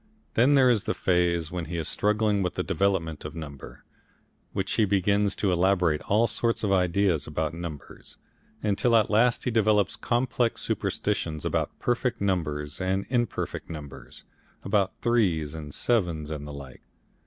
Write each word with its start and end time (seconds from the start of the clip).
Then 0.33 0.55
there 0.55 0.71
is 0.71 0.85
the 0.85 0.95
phase 0.95 1.51
when 1.51 1.65
he 1.65 1.77
is 1.77 1.87
struggling 1.87 2.41
with 2.41 2.55
the 2.55 2.63
development 2.63 3.23
of 3.23 3.35
number, 3.35 3.83
when 4.51 4.65
he 4.65 4.83
begins 4.83 5.35
to 5.35 5.51
elaborate 5.51 6.01
all 6.09 6.25
sorts 6.25 6.63
of 6.63 6.71
ideas 6.71 7.27
about 7.27 7.53
numbers, 7.53 8.17
until 8.63 8.95
at 8.95 9.11
last 9.11 9.43
he 9.43 9.51
develops 9.51 9.95
complex 9.95 10.63
superstitions 10.63 11.45
about 11.45 11.77
perfect 11.77 12.19
numbers 12.19 12.81
and 12.81 13.05
imperfect 13.09 13.69
numbers, 13.69 14.23
about 14.63 14.93
threes 15.03 15.53
and 15.53 15.71
sevens 15.71 16.31
and 16.31 16.47
the 16.47 16.53
like. 16.53 16.81